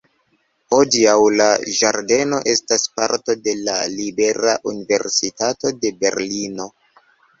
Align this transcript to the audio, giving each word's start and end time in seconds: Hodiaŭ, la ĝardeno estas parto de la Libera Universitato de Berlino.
Hodiaŭ, 0.75 1.11
la 1.41 1.49
ĝardeno 1.79 2.39
estas 2.55 2.85
parto 3.01 3.37
de 3.49 3.55
la 3.67 3.75
Libera 3.99 4.57
Universitato 4.73 5.75
de 5.85 5.93
Berlino. 6.05 6.71